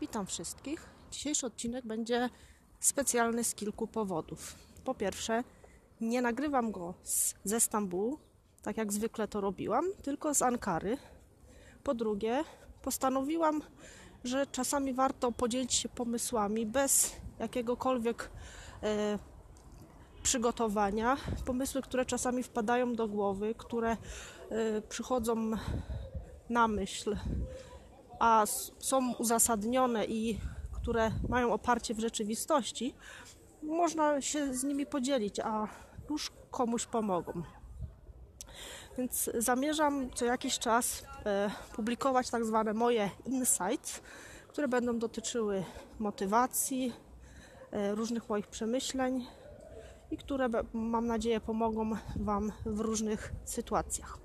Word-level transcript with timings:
Witam 0.00 0.26
wszystkich. 0.26 0.88
Dzisiejszy 1.10 1.46
odcinek 1.46 1.86
będzie 1.86 2.30
specjalny 2.80 3.44
z 3.44 3.54
kilku 3.54 3.86
powodów. 3.86 4.54
Po 4.84 4.94
pierwsze, 4.94 5.44
nie 6.00 6.22
nagrywam 6.22 6.72
go 6.72 6.94
z, 7.02 7.34
ze 7.44 7.60
Stambułu, 7.60 8.18
tak 8.62 8.76
jak 8.76 8.92
zwykle 8.92 9.28
to 9.28 9.40
robiłam, 9.40 9.84
tylko 10.02 10.34
z 10.34 10.42
Ankary. 10.42 10.96
Po 11.84 11.94
drugie, 11.94 12.44
postanowiłam, 12.82 13.62
że 14.24 14.46
czasami 14.46 14.94
warto 14.94 15.32
podzielić 15.32 15.74
się 15.74 15.88
pomysłami 15.88 16.66
bez 16.66 17.12
jakiegokolwiek 17.38 18.30
e, 18.82 19.18
przygotowania. 20.22 21.16
Pomysły, 21.44 21.82
które 21.82 22.06
czasami 22.06 22.42
wpadają 22.42 22.94
do 22.94 23.08
głowy, 23.08 23.54
które 23.54 23.90
e, 23.90 23.96
przychodzą 24.88 25.50
na 26.50 26.68
myśl 26.68 27.16
a 28.18 28.44
są 28.78 29.14
uzasadnione 29.14 30.06
i 30.06 30.38
które 30.72 31.10
mają 31.28 31.52
oparcie 31.52 31.94
w 31.94 32.00
rzeczywistości, 32.00 32.94
można 33.62 34.20
się 34.20 34.54
z 34.54 34.64
nimi 34.64 34.86
podzielić, 34.86 35.40
a 35.40 35.68
już 36.10 36.32
komuś 36.50 36.86
pomogą. 36.86 37.42
Więc 38.98 39.30
zamierzam 39.38 40.10
co 40.14 40.24
jakiś 40.24 40.58
czas 40.58 41.04
e, 41.26 41.50
publikować 41.76 42.30
tak 42.30 42.44
zwane 42.44 42.74
moje 42.74 43.10
insights, 43.26 44.00
które 44.48 44.68
będą 44.68 44.98
dotyczyły 44.98 45.64
motywacji, 45.98 46.92
e, 47.70 47.94
różnych 47.94 48.28
moich 48.28 48.46
przemyśleń 48.46 49.26
i 50.10 50.16
które 50.16 50.48
mam 50.72 51.06
nadzieję 51.06 51.40
pomogą 51.40 51.90
Wam 52.16 52.52
w 52.66 52.80
różnych 52.80 53.32
sytuacjach. 53.44 54.18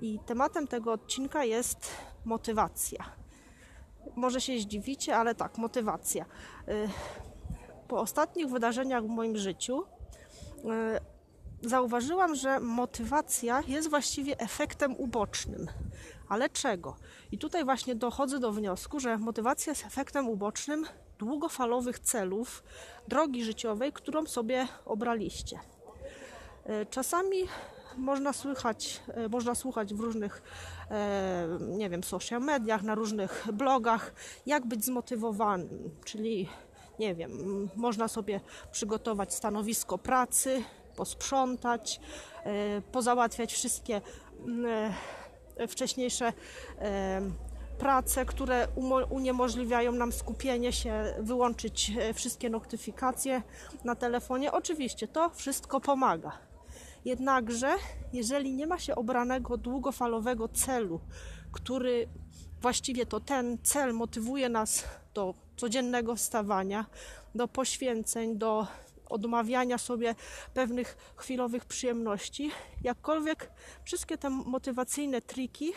I 0.00 0.18
tematem 0.26 0.66
tego 0.66 0.92
odcinka 0.92 1.44
jest 1.44 1.90
motywacja. 2.24 3.04
Może 4.16 4.40
się 4.40 4.58
zdziwicie, 4.58 5.16
ale 5.16 5.34
tak, 5.34 5.58
motywacja. 5.58 6.24
Y, 6.68 6.88
po 7.88 8.00
ostatnich 8.00 8.48
wydarzeniach 8.48 9.04
w 9.04 9.08
moim 9.08 9.36
życiu 9.36 9.82
y, 11.62 11.68
zauważyłam, 11.68 12.34
że 12.34 12.60
motywacja 12.60 13.62
jest 13.66 13.90
właściwie 13.90 14.38
efektem 14.40 14.96
ubocznym. 14.96 15.66
Ale 16.28 16.48
czego? 16.48 16.96
I 17.32 17.38
tutaj 17.38 17.64
właśnie 17.64 17.94
dochodzę 17.94 18.38
do 18.38 18.52
wniosku, 18.52 19.00
że 19.00 19.18
motywacja 19.18 19.70
jest 19.70 19.86
efektem 19.86 20.28
ubocznym 20.28 20.84
długofalowych 21.18 21.98
celów, 21.98 22.62
drogi 23.08 23.44
życiowej, 23.44 23.92
którą 23.92 24.26
sobie 24.26 24.68
obraliście. 24.84 25.60
Y, 26.68 26.86
czasami 26.90 27.38
można 27.98 28.32
słychać, 28.32 29.02
e, 29.08 29.28
można 29.28 29.54
słuchać 29.54 29.94
w 29.94 30.00
różnych, 30.00 30.42
e, 30.90 31.46
nie 31.60 31.90
wiem, 31.90 32.04
social 32.04 32.40
mediach, 32.40 32.82
na 32.82 32.94
różnych 32.94 33.46
blogach, 33.52 34.12
jak 34.46 34.66
być 34.66 34.84
zmotywowanym, 34.84 35.90
czyli 36.04 36.48
nie 36.98 37.14
wiem, 37.14 37.30
można 37.76 38.08
sobie 38.08 38.40
przygotować 38.72 39.34
stanowisko 39.34 39.98
pracy, 39.98 40.62
posprzątać, 40.96 42.00
e, 42.44 42.82
pozałatwiać 42.92 43.52
wszystkie 43.52 44.00
wcześniejsze 45.68 46.32
prace, 47.78 48.24
które 48.24 48.68
uniemożliwiają 49.10 49.92
nam 49.92 50.12
skupienie 50.12 50.72
się, 50.72 51.14
wyłączyć 51.18 51.92
wszystkie 52.14 52.50
notyfikacje 52.50 53.42
na 53.84 53.94
telefonie. 53.94 54.52
Oczywiście 54.52 55.08
to 55.08 55.30
wszystko 55.30 55.80
pomaga. 55.80 56.47
Jednakże, 57.04 57.74
jeżeli 58.12 58.54
nie 58.54 58.66
ma 58.66 58.78
się 58.78 58.94
obranego 58.94 59.56
długofalowego 59.56 60.48
celu, 60.48 61.00
który 61.52 62.08
właściwie 62.60 63.06
to 63.06 63.20
ten 63.20 63.58
cel 63.62 63.94
motywuje 63.94 64.48
nas 64.48 64.84
do 65.14 65.34
codziennego 65.56 66.16
stawania, 66.16 66.86
do 67.34 67.48
poświęceń, 67.48 68.38
do 68.38 68.66
odmawiania 69.08 69.78
sobie 69.78 70.14
pewnych 70.54 70.96
chwilowych 71.16 71.64
przyjemności, 71.64 72.50
jakkolwiek 72.82 73.50
wszystkie 73.84 74.18
te 74.18 74.30
motywacyjne 74.30 75.22
triki 75.22 75.72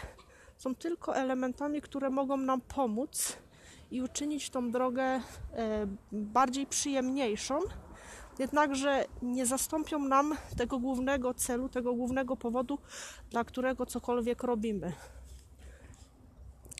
są 0.57 0.75
tylko 0.75 1.15
elementami, 1.15 1.81
które 1.81 2.09
mogą 2.09 2.37
nam 2.37 2.61
pomóc 2.61 3.37
i 3.91 4.01
uczynić 4.01 4.49
tą 4.49 4.71
drogę 4.71 5.03
e, 5.03 5.21
bardziej 6.11 6.65
przyjemniejszą, 6.65 7.59
jednakże 8.39 9.05
nie 9.21 9.45
zastąpią 9.45 9.99
nam 9.99 10.35
tego 10.57 10.79
głównego 10.79 11.33
celu, 11.33 11.69
tego 11.69 11.93
głównego 11.93 12.37
powodu, 12.37 12.77
dla 13.29 13.43
którego 13.43 13.85
cokolwiek 13.85 14.43
robimy. 14.43 14.93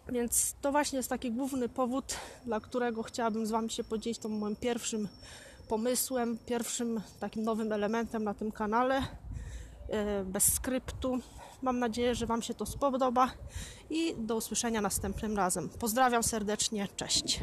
Więc 0.10 0.56
to 0.62 0.72
właśnie 0.72 0.98
jest 0.98 1.10
taki 1.10 1.32
główny 1.32 1.70
powód, 1.70 2.16
dla 2.46 2.60
którego 2.60 3.04
chciałabym 3.04 3.46
z 3.46 3.52
Wami 3.52 3.70
się 3.70 3.84
podzielić 3.84 4.20
tym 4.20 4.38
moim 4.38 4.56
pierwszym 4.56 5.08
pomysłem, 5.68 6.38
pierwszym 6.46 7.02
takim 7.20 7.44
nowym 7.44 7.72
elementem 7.72 8.24
na 8.24 8.34
tym 8.34 8.52
kanale, 8.52 9.02
e, 9.90 10.24
bez 10.24 10.54
skryptu. 10.54 11.20
Mam 11.62 11.80
nadzieję, 11.80 12.16
że 12.16 12.26
Wam 12.26 12.42
się 12.42 12.54
to 12.54 12.66
spodoba 12.66 13.32
i 13.90 14.16
do 14.18 14.36
usłyszenia 14.36 14.82
następnym 14.82 15.38
razem. 15.38 15.70
Pozdrawiam 15.70 16.24
serdecznie, 16.24 16.88
cześć. 16.96 17.40